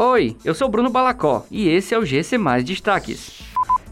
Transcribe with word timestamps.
Oi, 0.00 0.36
eu 0.44 0.54
sou 0.54 0.68
Bruno 0.68 0.90
Balacó 0.90 1.44
e 1.50 1.68
esse 1.68 1.92
é 1.92 1.98
o 1.98 2.04
GC 2.04 2.38
Mais 2.38 2.62
Destaques. 2.62 3.42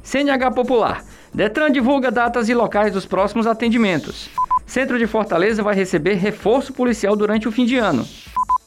CNH 0.04 0.52
Popular. 0.52 1.04
Detran 1.34 1.68
divulga 1.68 2.12
datas 2.12 2.48
e 2.48 2.54
locais 2.54 2.92
dos 2.92 3.04
próximos 3.04 3.44
atendimentos. 3.44 4.30
Centro 4.64 5.00
de 5.00 5.06
Fortaleza 5.08 5.64
vai 5.64 5.74
receber 5.74 6.14
reforço 6.14 6.72
policial 6.72 7.16
durante 7.16 7.48
o 7.48 7.50
fim 7.50 7.66
de 7.66 7.76
ano. 7.76 8.06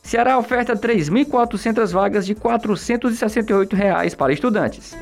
Ceará 0.04 0.38
oferta 0.38 0.76
3.400 0.76 1.94
vagas 1.94 2.26
de 2.26 2.36
468 2.36 3.74
reais 3.74 4.14
para 4.14 4.34
estudantes. 4.34 4.94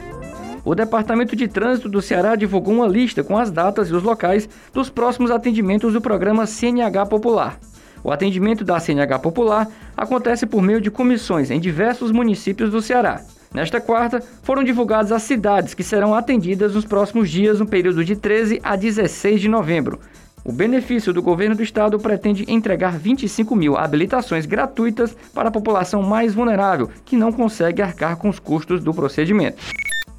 O 0.63 0.75
Departamento 0.75 1.35
de 1.35 1.47
Trânsito 1.47 1.89
do 1.89 2.03
Ceará 2.03 2.35
divulgou 2.35 2.75
uma 2.75 2.87
lista 2.87 3.23
com 3.23 3.35
as 3.35 3.49
datas 3.49 3.89
e 3.89 3.93
os 3.95 4.03
locais 4.03 4.47
dos 4.71 4.91
próximos 4.91 5.31
atendimentos 5.31 5.91
do 5.91 6.01
programa 6.01 6.45
CNH 6.45 7.07
Popular. 7.07 7.57
O 8.07 8.11
atendimento 8.13 8.63
da 8.63 8.79
CNH 8.79 9.19
Popular 9.19 9.67
acontece 9.97 10.45
por 10.45 10.61
meio 10.61 10.79
de 10.79 10.89
comissões 10.89 11.51
em 11.51 11.59
diversos 11.59 12.09
municípios 12.09 12.71
do 12.71 12.81
Ceará. 12.81 13.19
Nesta 13.53 13.81
quarta, 13.81 14.23
foram 14.43 14.63
divulgadas 14.63 15.11
as 15.11 15.23
cidades 15.23 15.73
que 15.73 15.83
serão 15.83 16.15
atendidas 16.15 16.73
nos 16.73 16.85
próximos 16.85 17.29
dias, 17.29 17.59
no 17.59 17.67
período 17.67 18.05
de 18.05 18.15
13 18.15 18.61
a 18.63 18.77
16 18.77 19.41
de 19.41 19.49
novembro. 19.49 19.99
O 20.45 20.53
benefício 20.53 21.11
do 21.11 21.21
governo 21.21 21.53
do 21.53 21.61
estado 21.61 21.99
pretende 21.99 22.45
entregar 22.47 22.97
25 22.97 23.53
mil 23.53 23.75
habilitações 23.75 24.45
gratuitas 24.45 25.13
para 25.33 25.49
a 25.49 25.51
população 25.51 26.01
mais 26.01 26.33
vulnerável, 26.33 26.89
que 27.03 27.17
não 27.17 27.33
consegue 27.33 27.81
arcar 27.81 28.15
com 28.15 28.29
os 28.29 28.39
custos 28.39 28.81
do 28.81 28.93
procedimento. 28.93 29.61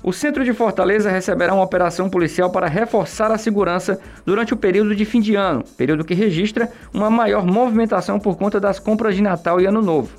O 0.02 0.12
centro 0.12 0.45
de 0.45 0.52
Fortaleza 0.52 1.11
receberá 1.11 1.52
uma 1.52 1.65
operação 1.65 2.09
policial 2.09 2.51
para 2.51 2.69
reforçar 2.69 3.33
a 3.33 3.38
segurança 3.38 4.01
durante 4.24 4.55
o 4.55 4.57
período 4.57 4.95
de 4.95 5.05
fim 5.05 5.21
de 5.21 5.34
ano, 5.34 5.65
período 5.77 6.05
que 6.05 6.15
registra 6.15 6.71
uma 6.95 7.11
maior 7.11 7.45
movimentação 7.45 8.21
por 8.21 8.37
conta 8.37 8.61
das 8.61 8.79
compras 8.79 9.16
de 9.16 9.23
Natal 9.23 9.61
e 9.61 9.66
Ano 9.66 9.83
Novo. 9.83 10.11